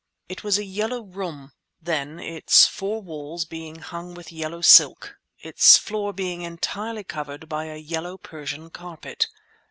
[0.27, 5.77] It was a yellow room, then, its four walls being hung with yellow silk, its
[5.77, 9.27] floor being entirely covered by a yellow Persian carpet.